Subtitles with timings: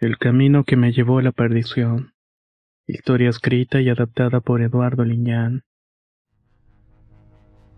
[0.00, 2.14] El camino que me llevó a la perdición.
[2.88, 5.62] Historia escrita y adaptada por Eduardo Liñán.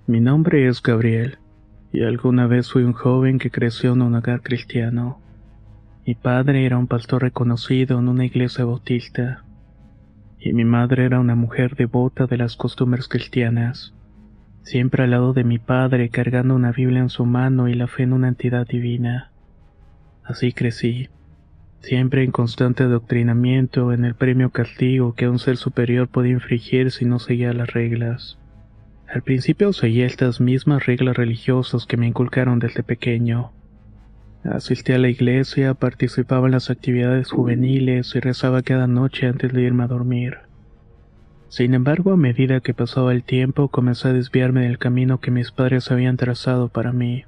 [0.07, 1.39] Mi nombre es Gabriel,
[1.93, 5.21] y alguna vez fui un joven que creció en un hogar cristiano.
[6.07, 9.45] Mi padre era un pastor reconocido en una iglesia bautista,
[10.41, 13.95] y mi madre era una mujer devota de las costumbres cristianas,
[14.63, 18.05] siempre al lado de mi padre cargando una Biblia en su mano y la fe
[18.05, 19.33] en una entidad divina.
[20.25, 21.11] Así crecí,
[21.87, 27.05] siempre en constante adoctrinamiento en el premio castigo que un ser superior podía infligir si
[27.05, 28.39] no seguía las reglas.
[29.09, 33.53] Al principio seguía estas mismas reglas religiosas que me inculcaron desde pequeño
[34.51, 39.63] Asistí a la iglesia, participaba en las actividades juveniles y rezaba cada noche antes de
[39.63, 40.39] irme a dormir.
[41.49, 45.51] Sin embargo, a medida que pasaba el tiempo, comencé a desviarme del camino que mis
[45.51, 47.25] padres habían trazado para mí.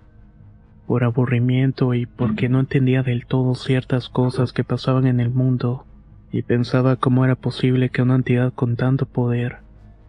[0.89, 5.84] Por aburrimiento y porque no entendía del todo ciertas cosas que pasaban en el mundo,
[6.33, 9.58] y pensaba cómo era posible que una entidad con tanto poder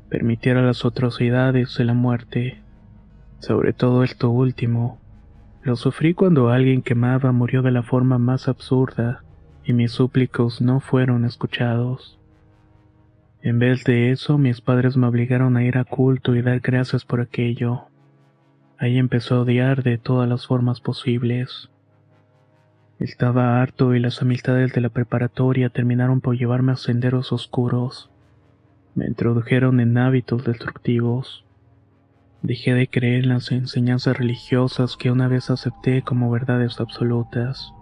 [0.09, 2.63] permitiera las atrocidades de la muerte.
[3.39, 4.99] Sobre todo esto último,
[5.63, 9.25] lo sufrí cuando alguien que amaba murió de la forma más absurda
[9.65, 12.17] y mis súplicos no fueron escuchados.
[13.41, 17.03] En vez de eso, mis padres me obligaron a ir a culto y dar gracias
[17.03, 17.88] por aquello.
[18.79, 21.69] Ahí empezó a odiar de todas las formas posibles.
[22.97, 28.09] Estaba harto y las amistades de la preparatoria terminaron por llevarme a senderos oscuros.
[28.95, 31.43] Me introdujeron en hábitos destructivos.
[32.41, 37.73] Dejé de creer en las enseñanzas religiosas que una vez acepté como verdades absolutas.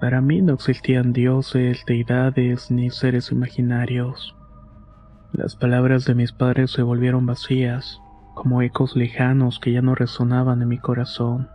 [0.00, 4.34] Para mí no existían dioses, deidades ni seres imaginarios.
[5.32, 8.01] Las palabras de mis padres se volvieron vacías,
[8.34, 11.48] como ecos lejanos que ya no resonaban en mi corazón.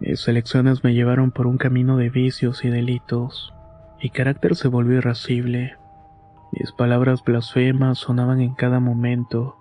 [0.00, 3.52] Mis elecciones me llevaron por un camino de vicios y delitos.
[4.02, 5.76] Mi carácter se volvió irascible.
[6.52, 9.56] Mis palabras blasfemas sonaban en cada momento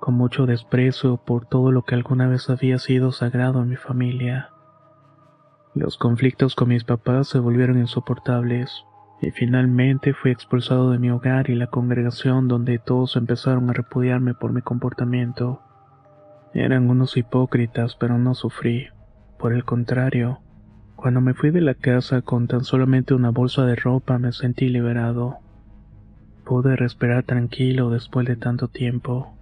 [0.00, 4.50] con mucho desprecio por todo lo que alguna vez había sido sagrado en mi familia.
[5.74, 8.84] Los conflictos con mis papás se volvieron insoportables,
[9.20, 14.34] y finalmente fui expulsado de mi hogar y la congregación donde todos empezaron a repudiarme
[14.34, 15.62] por mi comportamiento.
[16.52, 18.88] Eran unos hipócritas, pero no sufrí.
[19.38, 20.40] Por el contrario,
[20.96, 24.68] cuando me fui de la casa con tan solamente una bolsa de ropa me sentí
[24.68, 25.38] liberado.
[26.44, 29.34] Pude respirar tranquilo después de tanto tiempo.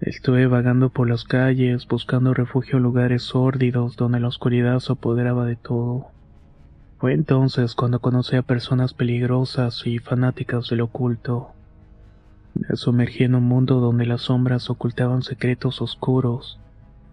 [0.00, 5.44] Estuve vagando por las calles, buscando refugio en lugares sórdidos donde la oscuridad se apoderaba
[5.44, 6.11] de todo.
[7.02, 11.50] Fue entonces cuando conocí a personas peligrosas y fanáticas del oculto.
[12.54, 16.60] Me sumergí en un mundo donde las sombras ocultaban secretos oscuros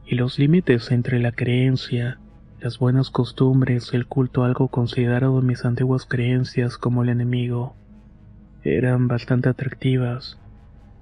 [0.05, 2.19] y los límites entre la creencia,
[2.59, 7.73] las buenas costumbres y el culto algo considerado en mis antiguas creencias como el enemigo
[8.63, 10.37] eran bastante atractivas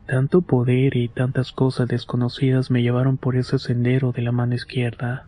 [0.06, 5.28] tanto poder y tantas cosas desconocidas me llevaron por ese sendero de la mano izquierda.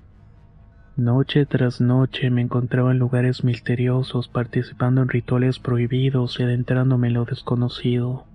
[0.99, 7.13] Noche tras noche me encontraba en lugares misteriosos participando en rituales prohibidos y adentrándome en
[7.13, 8.25] lo desconocido.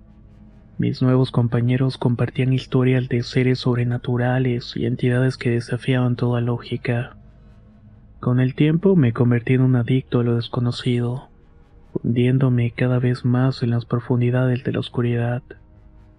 [0.79, 7.17] Mis nuevos compañeros compartían historias de seres sobrenaturales y entidades que desafiaban toda lógica.
[8.19, 11.29] Con el tiempo me convertí en un adicto a lo desconocido,
[11.93, 15.43] hundiéndome cada vez más en las profundidades de la oscuridad.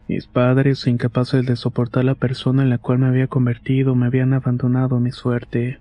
[0.06, 4.32] Mis padres, incapaces de soportar la persona en la cual me había convertido, me habían
[4.32, 5.80] abandonado mi suerte.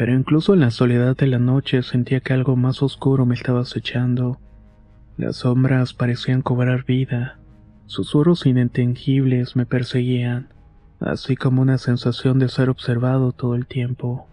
[0.00, 3.60] Pero incluso en la soledad de la noche sentía que algo más oscuro me estaba
[3.60, 4.40] acechando.
[5.18, 7.38] Las sombras parecían cobrar vida.
[7.84, 10.48] Susurros inentendibles me perseguían,
[11.00, 14.26] así como una sensación de ser observado todo el tiempo.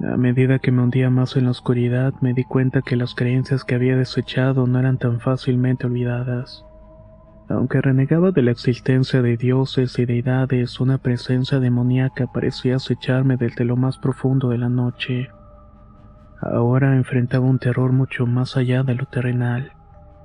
[0.00, 3.62] A medida que me hundía más en la oscuridad, me di cuenta que las creencias
[3.62, 6.64] que había desechado no eran tan fácilmente olvidadas.
[7.50, 13.64] Aunque renegaba de la existencia de dioses y deidades, una presencia demoníaca parecía acecharme desde
[13.64, 15.30] lo más profundo de la noche.
[16.40, 19.72] Ahora enfrentaba un terror mucho más allá de lo terrenal,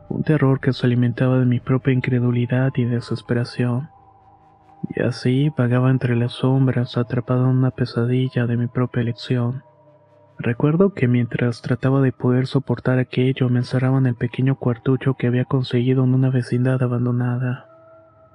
[0.08, 3.90] un terror que se alimentaba de mi propia incredulidad y desesperación.
[4.96, 9.64] Y así vagaba entre las sombras, atrapado en una pesadilla de mi propia elección.
[10.38, 15.28] Recuerdo que mientras trataba de poder soportar aquello, me encerraba en el pequeño cuartucho que
[15.28, 17.70] había conseguido en una vecindad abandonada.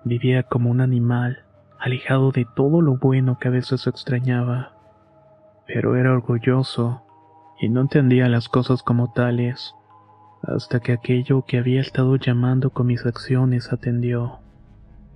[0.04, 1.44] Vivía como un animal,
[1.78, 4.72] alejado de todo lo bueno que a veces extrañaba.
[5.66, 7.02] Pero era orgulloso
[7.60, 9.74] y no entendía las cosas como tales,
[10.42, 14.38] hasta que aquello que había estado llamando con mis acciones atendió.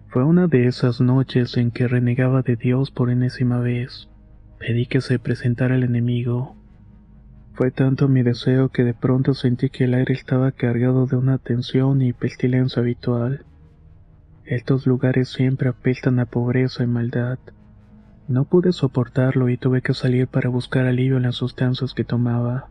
[0.08, 4.08] Fue una de esas noches en que renegaba de Dios por enésima vez.
[4.58, 6.56] Pedí que se presentara el enemigo.
[7.55, 11.39] Fue tanto mi deseo que de pronto sentí que el aire estaba cargado de una
[11.39, 13.45] tensión y pestilencia habitual.
[14.45, 17.39] Estos lugares siempre apestan a pobreza y maldad.
[18.27, 22.71] No pude soportarlo y tuve que salir para buscar alivio en las sustancias que tomaba.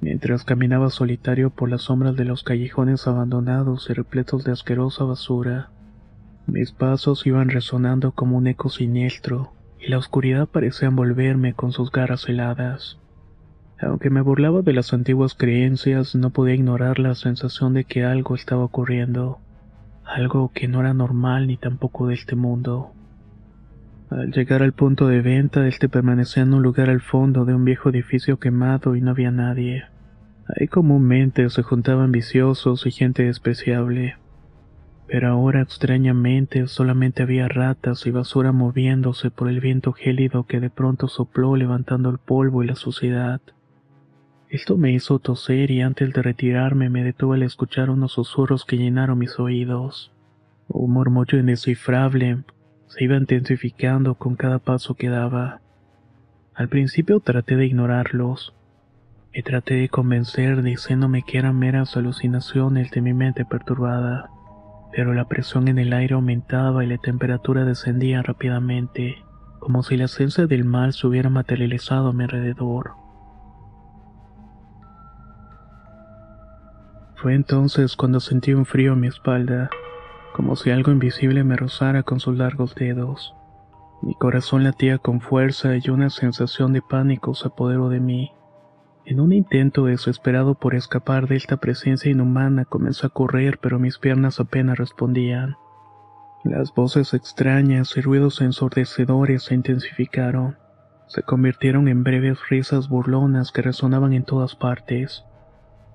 [0.00, 5.72] Mientras caminaba solitario por las sombras de los callejones abandonados y repletos de asquerosa basura,
[6.46, 11.92] mis pasos iban resonando como un eco siniestro, y la oscuridad parecía envolverme con sus
[11.92, 12.99] garras heladas.
[13.82, 18.34] Aunque me burlaba de las antiguas creencias, no podía ignorar la sensación de que algo
[18.34, 19.38] estaba ocurriendo,
[20.04, 22.92] algo que no era normal ni tampoco de este mundo.
[24.10, 27.64] Al llegar al punto de venta, este permanecía en un lugar al fondo de un
[27.64, 29.84] viejo edificio quemado y no había nadie.
[30.48, 34.16] Ahí comúnmente se juntaban viciosos y gente despreciable.
[35.06, 40.70] Pero ahora extrañamente solamente había ratas y basura moviéndose por el viento gélido que de
[40.70, 43.40] pronto sopló levantando el polvo y la suciedad.
[44.50, 48.76] Esto me hizo toser y antes de retirarme me detuve al escuchar unos susurros que
[48.76, 50.10] llenaron mis oídos.
[50.66, 52.42] Un murmullo indescifrable
[52.88, 55.60] se iba intensificando con cada paso que daba.
[56.52, 58.52] Al principio traté de ignorarlos.
[59.32, 64.30] Me traté de convencer diciéndome que eran meras alucinaciones de mi mente perturbada,
[64.90, 69.14] pero la presión en el aire aumentaba y la temperatura descendía rápidamente,
[69.60, 72.99] como si la esencia del mal se hubiera materializado a mi alrededor.
[77.20, 79.68] Fue entonces cuando sentí un frío en mi espalda,
[80.34, 83.34] como si algo invisible me rozara con sus largos dedos.
[84.00, 88.32] Mi corazón latía con fuerza y una sensación de pánico se apoderó de mí.
[89.04, 93.98] En un intento desesperado por escapar de esta presencia inhumana comencé a correr, pero mis
[93.98, 95.56] piernas apenas respondían.
[96.42, 100.56] Las voces extrañas y ruidos ensordecedores se intensificaron.
[101.06, 105.26] Se convirtieron en breves risas burlonas que resonaban en todas partes.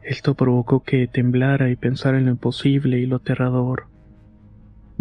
[0.06, 3.88] Esto provocó que temblara y pensara en lo imposible y lo aterrador.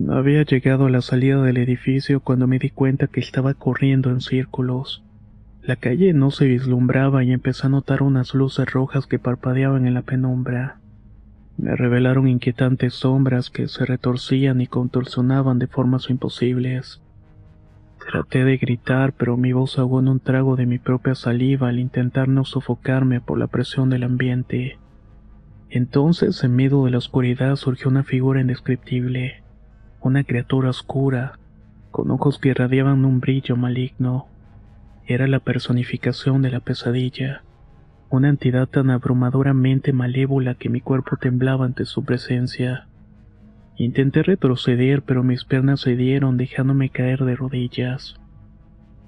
[0.09, 4.23] Había llegado a la salida del edificio cuando me di cuenta que estaba corriendo en
[4.23, 5.05] círculos.
[5.63, 9.93] La calle no se vislumbraba y empecé a notar unas luces rojas que parpadeaban en
[9.93, 10.81] la penumbra.
[11.59, 17.03] Me revelaron inquietantes sombras que se retorcían y contorsionaban de formas imposibles.
[18.11, 21.79] Traté de gritar, pero mi voz ahogó en un trago de mi propia saliva al
[21.79, 24.79] intentar no sofocarme por la presión del ambiente.
[25.75, 29.43] Entonces, en medio de la oscuridad surgió una figura indescriptible,
[30.01, 31.41] una criatura oscura,
[31.91, 34.29] con ojos que irradiaban un brillo maligno.
[35.05, 37.43] Era la personificación de la pesadilla,
[38.09, 42.87] una entidad tan abrumadoramente malévola que mi cuerpo temblaba ante su presencia.
[43.77, 48.15] Intenté retroceder, pero mis piernas cedieron dejándome caer de rodillas.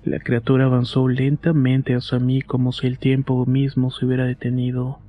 [0.03, 5.06] La criatura avanzó lentamente hacia mí como si el tiempo mismo se hubiera detenido.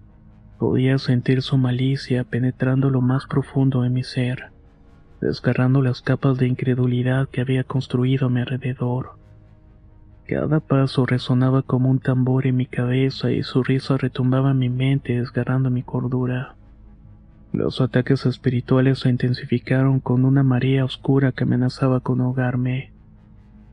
[0.59, 4.51] Podía sentir su malicia penetrando lo más profundo de mi ser,
[5.21, 9.11] desgarrando las capas de incredulidad que había construido a mi alrededor.
[10.27, 14.69] Cada paso resonaba como un tambor en mi cabeza y su risa retumbaba en mi
[14.69, 16.55] mente desgarrando mi cordura.
[17.53, 22.91] Los ataques espirituales se intensificaron con una marea oscura que amenazaba con ahogarme.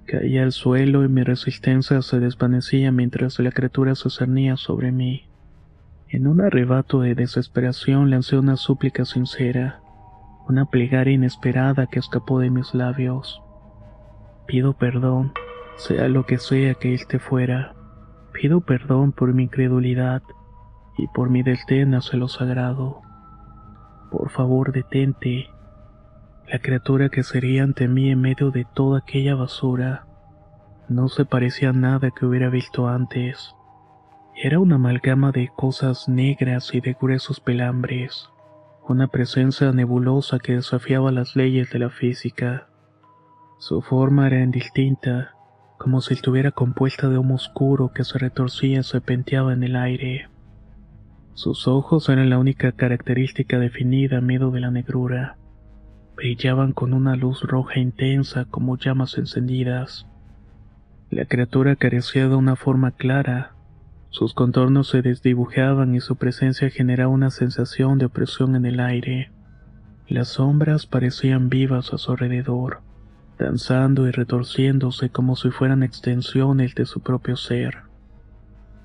[0.06, 5.24] Caía al suelo y mi resistencia se desvanecía mientras la criatura se cernía sobre mí.
[6.14, 9.80] En un arrebato de desesperación lancé una súplica sincera,
[10.46, 13.42] una plegaria inesperada que escapó de mis labios.
[14.46, 15.32] Pido perdón,
[15.74, 17.74] sea lo que sea que éste fuera.
[18.32, 20.22] Pido perdón por mi incredulidad
[20.96, 23.02] y por mi desdén hacia lo sagrado.
[24.12, 25.48] Por favor, detente.
[26.46, 30.06] La criatura que sería ante mí en medio de toda aquella basura
[30.88, 33.56] no se parecía a nada que hubiera visto antes.
[34.36, 38.28] Era una amalgama de cosas negras y de gruesos pelambres,
[38.88, 42.66] una presencia nebulosa que desafiaba las leyes de la física.
[43.58, 45.34] Su forma era indistinta,
[45.78, 50.28] como si estuviera compuesta de humo oscuro que se retorcía y serpenteaba en el aire.
[51.34, 55.36] Sus ojos eran la única característica definida en medio de la negrura.
[56.16, 60.06] brillaban con una luz roja intensa como llamas encendidas.
[61.10, 63.53] La criatura carecía de una forma clara.
[64.14, 69.32] Sus contornos se desdibujaban y su presencia generaba una sensación de opresión en el aire.
[70.06, 72.78] Las sombras parecían vivas a su alrededor,
[73.40, 77.78] danzando y retorciéndose como si fueran extensiones de su propio ser.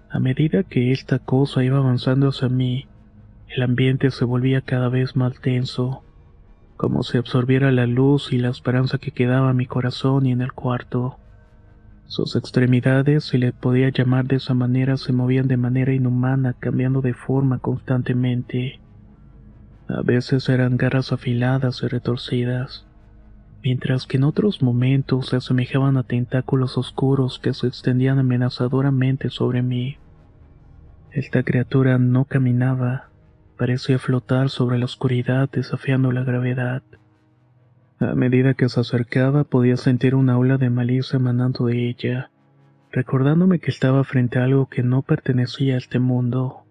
[0.10, 2.88] A medida que esta cosa iba avanzando hacia mí,
[3.50, 6.02] el ambiente se volvía cada vez más tenso,
[6.76, 10.42] como si absorbiera la luz y la esperanza que quedaba en mi corazón y en
[10.42, 11.20] el cuarto.
[12.10, 17.02] Sus extremidades, si le podía llamar de esa manera, se movían de manera inhumana, cambiando
[17.02, 18.80] de forma constantemente.
[19.88, 22.88] A veces eran garras afiladas y retorcidas,
[23.62, 29.62] mientras que en otros momentos se asemejaban a tentáculos oscuros que se extendían amenazadoramente sobre
[29.62, 29.98] mí.
[31.12, 33.10] Esta criatura no caminaba,
[33.56, 36.82] parecía flotar sobre la oscuridad desafiando la gravedad.
[38.02, 42.32] A medida que se acercaba podía sentir una ola de malicia emanando de ella,
[42.94, 46.64] recordándome que estaba frente a algo que no pertenecía a este mundo.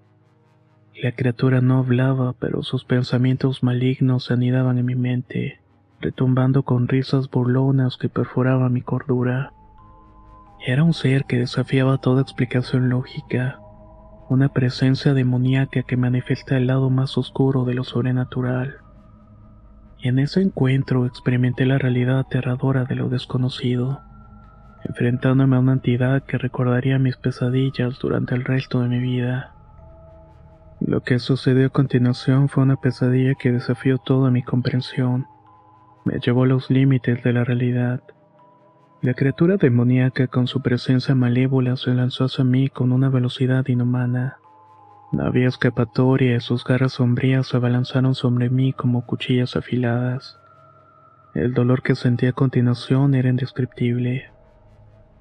[1.03, 5.61] La criatura no hablaba, pero sus pensamientos malignos se anidaban en mi mente,
[6.01, 9.53] retumbando con risas burlonas que perforaban mi cordura.
[10.67, 13.61] Era un ser que desafiaba toda explicación lógica,
[14.31, 18.79] una presencia demoníaca que manifesta el lado más oscuro de lo sobrenatural.
[20.01, 24.01] En ese encuentro experimenté la realidad aterradora de lo desconocido,
[24.85, 29.55] enfrentándome a una entidad que recordaría mis pesadillas durante el resto de mi vida.
[30.81, 35.27] Lo que sucedió a continuación fue una pesadilla que desafió toda mi comprensión.
[36.05, 38.01] Me llevó a los límites de la realidad.
[39.03, 44.39] La criatura demoníaca con su presencia malévola se lanzó hacia mí con una velocidad inhumana.
[45.11, 50.39] No había escapatoria y sus garras sombrías se abalanzaron sobre mí como cuchillas afiladas.
[51.35, 54.31] El dolor que sentí a continuación era indescriptible.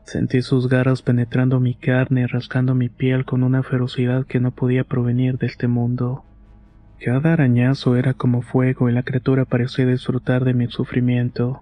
[0.03, 4.51] Sentí sus garras penetrando mi carne y rascando mi piel con una ferocidad que no
[4.51, 6.25] podía provenir de este mundo.
[6.99, 11.61] Cada arañazo era como fuego y la criatura parecía disfrutar de mi sufrimiento,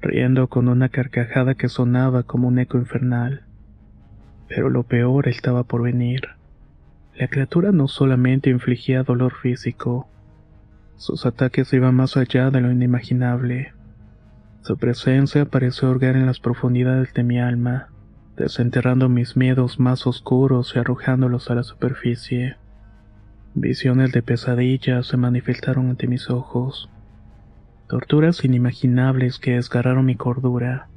[0.00, 3.42] riendo con una carcajada que sonaba como un eco infernal.
[4.48, 6.22] Pero lo peor estaba por venir.
[7.14, 10.08] La criatura no solamente infligía dolor físico,
[10.96, 13.74] sus ataques iban más allá de lo inimaginable.
[14.62, 17.88] Su presencia pareció hurgar en las profundidades de mi alma,
[18.36, 22.56] desenterrando mis miedos más oscuros y arrojándolos a la superficie.
[23.54, 26.88] Visiones de pesadillas se manifestaron ante mis ojos.
[27.88, 30.88] Torturas inimaginables que desgarraron mi cordura.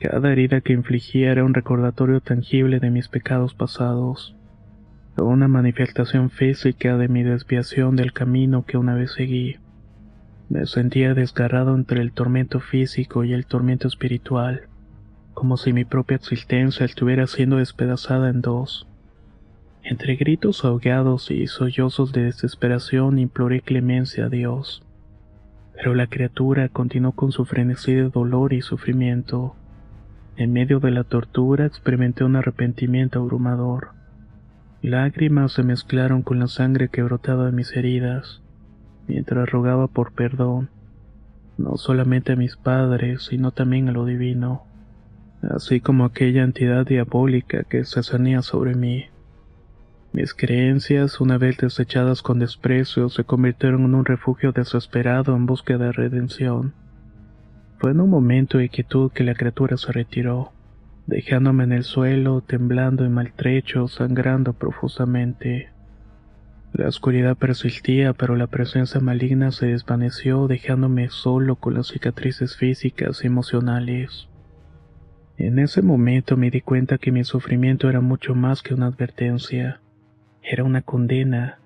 [0.00, 4.35] Cada herida que infligía era un recordatorio tangible de mis pecados pasados
[5.24, 9.56] una manifestación física de mi desviación del camino que una vez seguí.
[10.48, 14.68] Me sentía desgarrado entre el tormento físico y el tormento espiritual,
[15.34, 18.86] como si mi propia existencia estuviera siendo despedazada en dos.
[19.82, 24.82] Entre gritos ahogados y sollozos de desesperación imploré clemencia a Dios.
[25.74, 29.54] Pero la criatura continuó con su frenesí de dolor y sufrimiento.
[30.36, 33.90] En medio de la tortura experimenté un arrepentimiento abrumador.
[34.82, 38.42] Lágrimas se mezclaron con la sangre que brotaba de mis heridas,
[39.08, 40.68] mientras rogaba por perdón,
[41.56, 44.64] no solamente a mis padres, sino también a lo divino,
[45.42, 49.06] así como aquella entidad diabólica que se cernía sobre mí.
[50.12, 55.86] Mis creencias, una vez desechadas con desprecio, se convirtieron en un refugio desesperado en búsqueda
[55.86, 56.74] de redención.
[57.78, 60.52] Fue en un momento de quietud que la criatura se retiró
[61.06, 65.70] dejándome en el suelo, temblando y maltrecho, sangrando profusamente.
[66.72, 73.22] La oscuridad persistía, pero la presencia maligna se desvaneció, dejándome solo con las cicatrices físicas
[73.22, 74.28] y emocionales.
[75.38, 79.80] En ese momento me di cuenta que mi sufrimiento era mucho más que una advertencia.
[80.42, 81.58] Era una condena,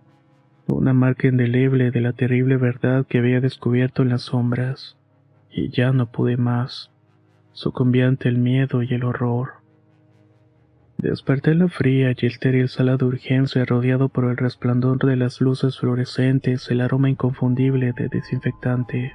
[0.66, 4.96] una marca indeleble de la terrible verdad que había descubierto en las sombras.
[5.50, 6.90] Y ya no pude más
[7.52, 9.60] sucumbí ante el miedo y el horror.
[10.98, 15.40] Desperté en la fría y estéril sala de urgencia rodeado por el resplandor de las
[15.40, 19.14] luces fluorescentes, el aroma inconfundible de desinfectante.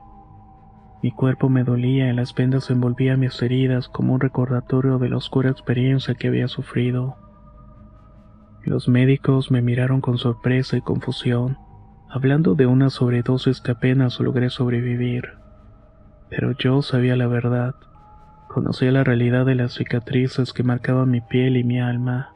[1.04, 5.18] Mi cuerpo me dolía y las vendas envolvían mis heridas como un recordatorio de la
[5.18, 7.18] oscura experiencia que había sufrido.
[8.63, 11.60] Los médicos me miraron con sorpresa y confusión,
[12.10, 15.25] hablando de una sobredosis que apenas logré sobrevivir.
[16.32, 17.75] Pero yo sabía la verdad.
[18.55, 22.31] Conocía la realidad de las cicatrices que marcaban mi piel y mi alma.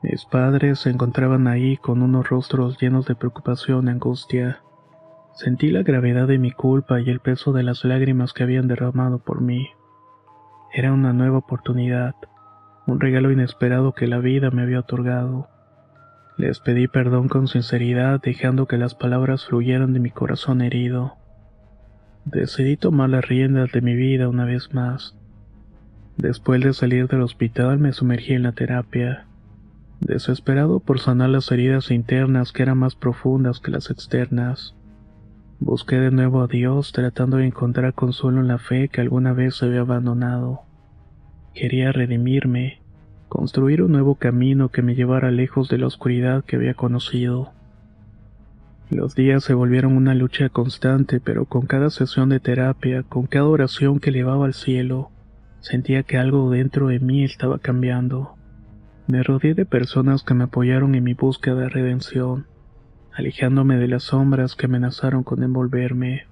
[0.00, 4.60] Mis padres se encontraban ahí con unos rostros llenos de preocupación y angustia.
[5.34, 9.18] Sentí la gravedad de mi culpa y el peso de las lágrimas que habían derramado
[9.18, 9.66] por mí.
[10.72, 12.14] Era una nueva oportunidad,
[12.86, 15.48] un regalo inesperado que la vida me había otorgado.
[16.36, 21.16] Les pedí perdón con sinceridad, dejando que las palabras fluyeran de mi corazón herido.
[22.32, 25.16] Decidí tomar las riendas de mi vida una vez más.
[26.18, 29.24] Después de salir del hospital me sumergí en la terapia,
[30.00, 34.74] desesperado por sanar las heridas internas que eran más profundas que las externas.
[35.58, 39.56] Busqué de nuevo a Dios tratando de encontrar consuelo en la fe que alguna vez
[39.56, 40.60] se había abandonado.
[41.54, 42.82] Quería redimirme,
[43.30, 47.52] construir un nuevo camino que me llevara lejos de la oscuridad que había conocido.
[48.90, 53.46] Los días se volvieron una lucha constante, pero con cada sesión de terapia, con cada
[53.46, 55.10] oración que elevaba al cielo,
[55.60, 58.34] sentía que algo dentro de mí estaba cambiando.
[59.06, 62.46] Me rodeé de personas que me apoyaron en mi búsqueda de redención
[63.18, 66.26] alejándome de las sombras que amenazaron con envolverme.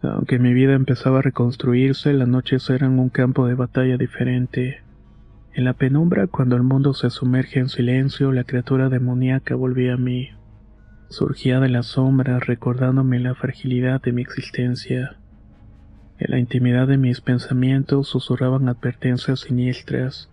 [0.00, 4.80] Aunque mi vida empezaba a reconstruirse, las noches eran un campo de batalla diferente.
[5.52, 9.98] En la penumbra, cuando el mundo se sumerge en silencio, la criatura demoníaca volvía a
[9.98, 10.30] mí.
[11.10, 15.16] Surgía de las sombras recordándome la fragilidad de mi existencia.
[16.18, 20.28] En la intimidad de mis pensamientos susurraban advertencias siniestras,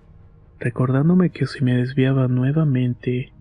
[0.60, 3.32] recordándome que si me desviaba nuevamente,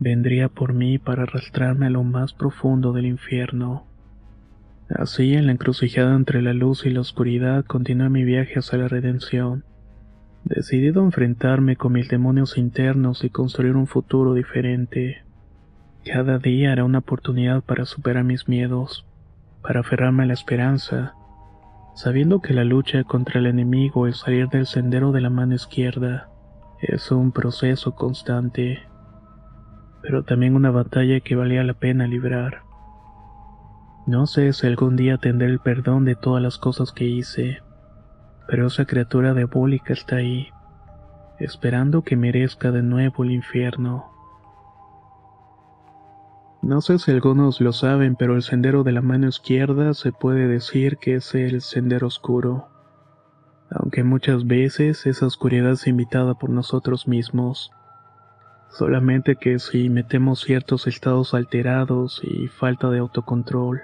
[0.00, 3.84] vendría por mí para arrastrarme a lo más profundo del infierno.
[4.88, 8.88] Así, en la encrucijada entre la luz y la oscuridad, continué mi viaje hacia la
[8.88, 9.64] redención,
[10.44, 15.22] decidido a enfrentarme con mis demonios internos y construir un futuro diferente.
[16.04, 19.06] Cada día era una oportunidad para superar mis miedos,
[19.62, 21.14] para aferrarme a la esperanza,
[21.94, 26.28] sabiendo que la lucha contra el enemigo y salir del sendero de la mano izquierda
[26.80, 28.82] es un proceso constante
[30.02, 32.62] pero también una batalla que valía la pena librar.
[34.06, 37.62] No sé si algún día tendré el perdón de todas las cosas que hice,
[38.48, 40.48] pero esa criatura diabólica está ahí,
[41.38, 44.11] esperando que merezca de nuevo el infierno.
[46.62, 50.46] No sé si algunos lo saben, pero el sendero de la mano izquierda se puede
[50.46, 52.68] decir que es el sendero oscuro,
[53.68, 57.72] aunque muchas veces esa oscuridad es invitada por nosotros mismos.
[58.70, 63.82] Solamente que si metemos ciertos estados alterados y falta de autocontrol,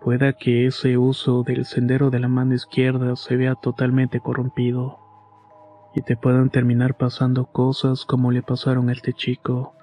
[0.00, 5.00] pueda que ese uso del sendero de la mano izquierda se vea totalmente corrompido
[5.96, 9.74] y te puedan terminar pasando cosas como le pasaron a este chico.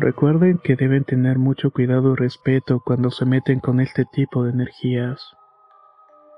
[0.00, 4.52] Recuerden que deben tener mucho cuidado y respeto cuando se meten con este tipo de
[4.52, 5.20] energías.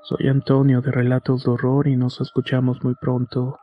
[0.04, 3.58] Soy Antonio de Relatos de Horror y nos escuchamos muy pronto.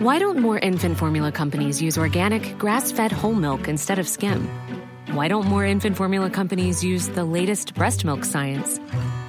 [0.00, 4.48] Why don't more infant formula companies use organic, grass fed whole milk instead of skim?
[5.12, 8.78] Why don't more infant formula companies use the latest breast milk science?